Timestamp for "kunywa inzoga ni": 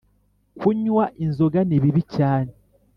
0.59-1.77